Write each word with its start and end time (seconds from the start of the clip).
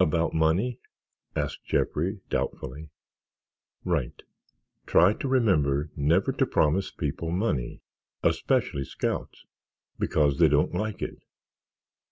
"About 0.00 0.32
money?" 0.32 0.80
asked 1.34 1.66
Jeffrey, 1.66 2.22
doubtfully. 2.30 2.88
"Right. 3.84 4.22
Try 4.86 5.12
to 5.12 5.28
remember 5.28 5.90
never 5.94 6.32
to 6.32 6.46
promise 6.46 6.90
people 6.90 7.30
money—especially 7.30 8.84
scouts—because 8.86 10.38
they 10.38 10.48
don't 10.48 10.72
like 10.74 11.02
it. 11.02 11.20